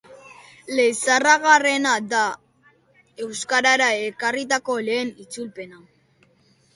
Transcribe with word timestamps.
Leizarragarena 0.77 1.91
da 2.13 2.21
euskarara 3.25 3.91
ekarritako 4.07 4.79
lehen 4.89 5.13
itzulpena. 5.25 5.83